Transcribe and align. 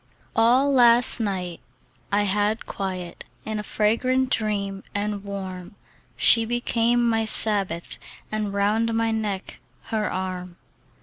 ALL 0.35 0.73
last 0.73 1.19
night 1.19 1.59
I 2.11 2.23
had 2.23 2.65
quiet 2.65 3.23
In 3.45 3.59
a 3.59 3.61
fragrant 3.61 4.31
dream 4.31 4.83
and 4.95 5.23
warm: 5.23 5.75
She 6.17 6.43
became 6.43 7.07
my 7.07 7.23
Sabbath, 7.23 7.99
And 8.31 8.51
round 8.51 8.95
my 8.95 9.11
neck, 9.11 9.59
her 9.93 10.11
arm. 10.11 10.57